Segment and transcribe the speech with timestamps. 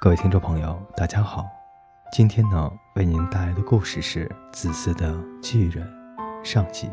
[0.00, 1.44] 各位听众朋友，大家好。
[2.12, 5.12] 今天呢，为您带来的故事是《自私的
[5.42, 5.84] 巨人》
[6.44, 6.88] 上集。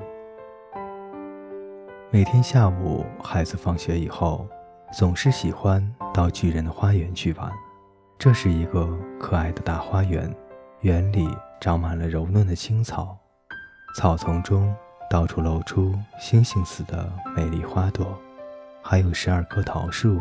[2.10, 4.48] 每天下午，孩子放学以后，
[4.92, 7.52] 总是喜欢到巨人的花园去玩。
[8.18, 10.36] 这是一个可爱的大花园，
[10.80, 11.30] 园里
[11.62, 13.16] 长满了柔嫩的青草，
[13.96, 14.76] 草丛中
[15.12, 18.20] 到处露出星星似的美丽花朵，
[18.82, 20.20] 还有十二棵桃树，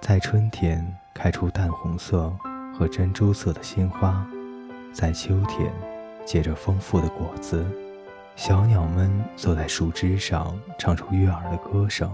[0.00, 0.82] 在春天
[1.14, 2.30] 开出淡红色
[2.76, 4.26] 和珍珠色的鲜花，
[4.92, 5.72] 在秋天
[6.26, 7.64] 结着丰富的果子。
[8.36, 12.10] 小鸟们坐在树枝上，唱出悦耳的歌声，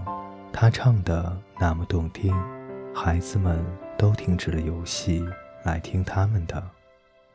[0.53, 2.33] 它唱的那么动听，
[2.95, 3.61] 孩子们。
[3.97, 5.23] 都停止了游戏，
[5.61, 6.63] 来听他们的。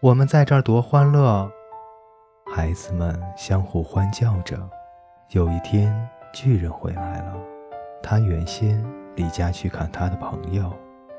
[0.00, 1.48] 我们在这儿多欢乐！
[2.52, 4.58] 孩子们相互欢叫着。
[5.30, 5.94] 有一天，
[6.32, 7.36] 巨人回来了。
[8.02, 10.72] 他原先离家去看他的朋友，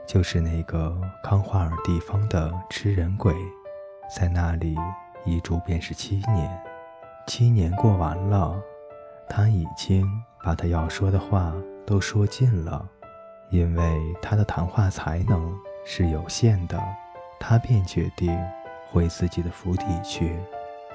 [0.08, 3.36] 就是那个康华尔地方的吃人鬼，
[4.16, 4.74] 在那里
[5.26, 6.64] 一住便是七年。
[7.28, 8.58] 七年过完了，
[9.28, 10.10] 他已经
[10.42, 11.54] 把他要说的话
[11.86, 12.88] 都说尽了。
[13.50, 15.54] 因为他的谈话才能
[15.86, 16.82] 是有限的，
[17.38, 18.38] 他便决定
[18.90, 20.40] 回自己的府邸去。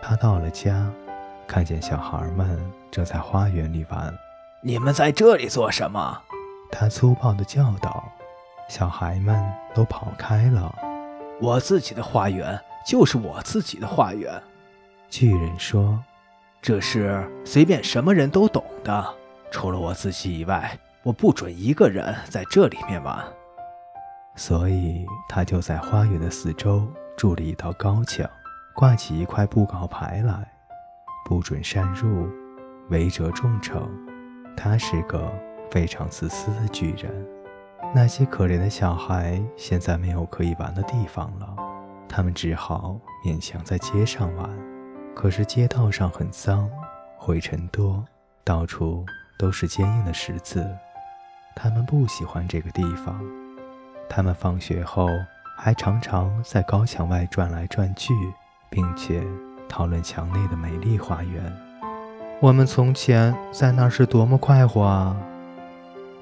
[0.00, 0.90] 他到了家，
[1.46, 2.58] 看见小孩们
[2.90, 4.12] 正在花园里玩。
[4.62, 6.22] 你们在这里做什么？
[6.70, 8.02] 他粗暴地叫道。
[8.68, 9.42] 小孩们
[9.74, 10.74] 都跑开了。
[11.40, 14.42] 我自己的花园就是我自己的花园。
[15.08, 16.02] 巨人说
[16.62, 19.14] ：“这是随便什么人都懂的，
[19.50, 23.24] 除了我自己以外。”我不准一个人在这里面玩，
[24.36, 28.24] 所以他就在花园的四周筑了一道高墙，
[28.72, 30.48] 挂起一块布告牌来，
[31.24, 32.28] 不准擅入，
[32.88, 33.82] 违者重惩。
[34.56, 35.28] 他是个
[35.72, 37.12] 非常自私的巨人。
[37.94, 41.56] 那些可怜的小孩现在没有可以玩的地方了，
[42.08, 44.48] 他们只好勉强在街上玩。
[45.14, 46.70] 可是街道上很脏，
[47.18, 48.02] 灰尘多，
[48.44, 49.04] 到处
[49.38, 50.66] 都是坚硬的石子。
[51.54, 53.22] 他们不喜欢这个地方。
[54.08, 55.06] 他们放学后
[55.58, 58.14] 还常常在高墙外转来转去，
[58.70, 59.22] 并且
[59.68, 61.52] 讨论墙内的美丽花园。
[62.40, 65.14] 我们从前在那儿是多么快活啊！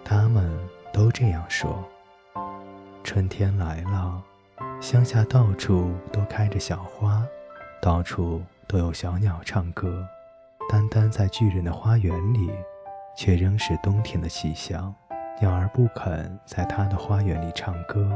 [0.04, 0.50] 他们
[0.93, 1.84] 都这样说。
[3.03, 4.23] 春天来了，
[4.81, 7.25] 乡下到处都开着小花，
[7.81, 10.06] 到处都有小鸟唱歌。
[10.69, 12.50] 单单在巨人的花园里，
[13.17, 14.95] 却仍是冬天的气象。
[15.41, 18.11] 鸟儿不肯在他的花园里唱歌，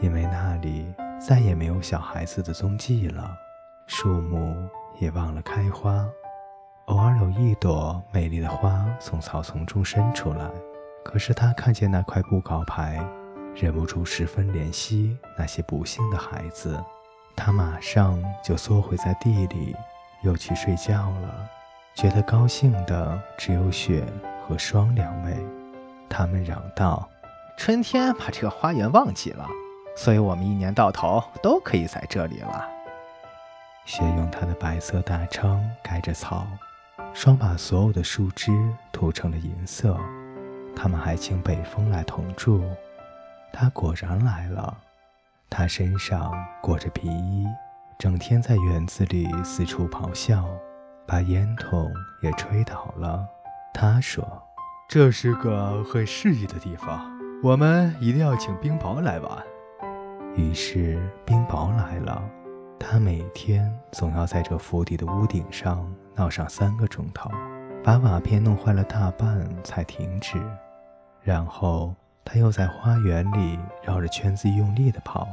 [0.00, 0.86] 因为那里
[1.18, 3.36] 再也没有小孩子的踪迹了。
[3.86, 4.54] 树木
[4.98, 6.06] 也忘了开花，
[6.86, 10.48] 偶尔有一朵美丽的花从草丛中伸出来。
[11.04, 13.02] 可是他看见那块布告牌，
[13.54, 16.78] 忍不住十分怜惜那些不幸的孩子。
[17.34, 19.74] 他马上就缩回在地里，
[20.22, 21.48] 又去睡觉了。
[21.94, 24.04] 觉得高兴的只有雪
[24.46, 25.36] 和霜两位。
[26.08, 27.08] 他们嚷道
[27.56, 29.46] ：“春天把这个花园忘记了，
[29.96, 32.68] 所以我们一年到头都可以在这里了。”
[33.84, 36.46] 雪用它的白色大氅盖着草，
[37.14, 38.52] 霜把所有的树枝
[38.92, 39.98] 涂成了银色。
[40.74, 42.62] 他们还请北风来同住，
[43.52, 44.76] 他果然来了。
[45.50, 47.46] 他身上裹着皮衣，
[47.98, 50.44] 整天在园子里四处咆哮，
[51.06, 51.92] 把烟筒
[52.22, 53.26] 也吹倒了。
[53.72, 54.42] 他说。
[54.90, 57.10] 这是个很适宜的地方，
[57.42, 59.30] 我们一定要请冰雹来玩。
[60.34, 62.22] 于是冰雹来了，
[62.80, 67.30] 他每天总要在这府邸的屋顶上闹上三个钟头，
[67.82, 70.40] 把瓦片弄坏了大半才停止。
[71.22, 71.94] 然后
[72.24, 75.26] 他又在花园里绕着圈子用力地跑。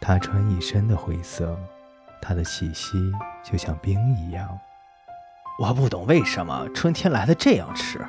[0.00, 1.58] 他穿一身的灰色，
[2.20, 2.98] 他的气息
[3.42, 4.58] 就像冰一样。
[5.58, 8.04] 我不懂为什么春天来的这样迟。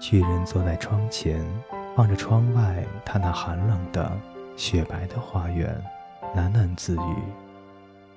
[0.00, 1.44] 巨人坐在窗前，
[1.96, 4.10] 望着窗外他那寒冷的、
[4.56, 5.80] 雪白的花园，
[6.36, 7.16] 喃喃自语：“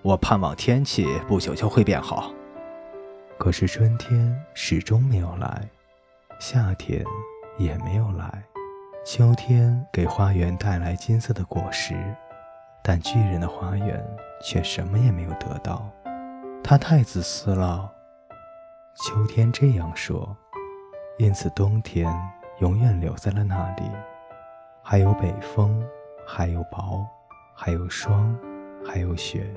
[0.02, 2.32] 我盼望天气不久就会变好。”
[3.42, 5.68] 可是春天始终没有来，
[6.40, 7.04] 夏天
[7.58, 8.44] 也没有来，
[9.04, 11.96] 秋天给花园带来金色的果实，
[12.84, 14.00] 但巨人的花园
[14.44, 15.90] 却什么也没有得到。
[16.64, 17.92] 他太自私了。
[18.94, 20.38] 秋天这样说。
[21.18, 22.08] 因此，冬天
[22.60, 23.84] 永远留在了那里。
[24.84, 25.84] 还有北风，
[26.28, 27.04] 还有雹，
[27.56, 28.38] 还有霜，
[28.86, 29.52] 还有雪。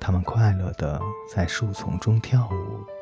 [0.00, 0.98] 他们快乐地
[1.30, 2.95] 在树丛中跳舞。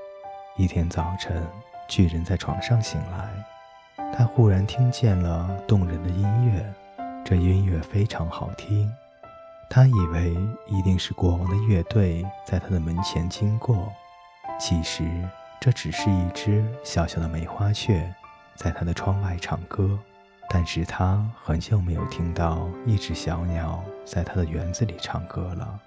[0.57, 1.45] 一天早晨，
[1.89, 3.29] 巨人在床上醒来，
[4.13, 6.75] 他忽然听见了动人的音乐。
[7.25, 8.89] 这音乐非常好听，
[9.69, 10.33] 他以为
[10.69, 13.93] 一定是国王的乐队在他的门前经过，
[14.57, 15.03] 其实
[15.61, 18.15] 这只是一只小小的梅花雀
[18.55, 19.99] 在他的窗外唱歌。
[20.49, 25.81] 但是他很久没有听到一只小鸟在他的园子里唱歌了，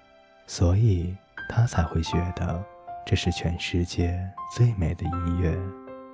[0.46, 1.16] 所以
[1.48, 2.62] 他才会觉得
[3.08, 4.22] 这是全世界
[4.54, 5.58] 最美的音乐。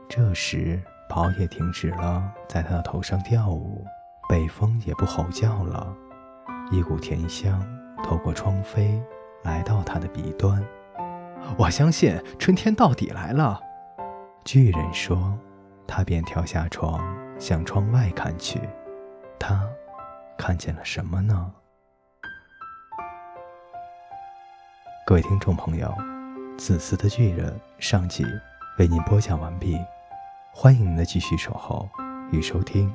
[0.09, 3.85] 这时，跑也停止了在他的头上跳舞，
[4.29, 5.93] 北风也不吼叫了，
[6.71, 7.61] 一股甜香
[8.05, 9.03] 透过窗扉
[9.43, 10.65] 来到他的鼻端。
[11.59, 13.61] 我相信春天到底来了，
[14.45, 15.37] 巨人说。
[15.89, 17.03] 他便跳下床。
[17.41, 18.61] 向窗外看去，
[19.41, 19.69] 他
[20.39, 21.53] 看见了什么呢？
[25.05, 25.89] 各位听众朋友，
[26.57, 28.25] 《自私的巨人》上集
[28.79, 29.77] 为您播讲完毕，
[30.53, 31.89] 欢迎您的继续守候
[32.31, 32.91] 与收听。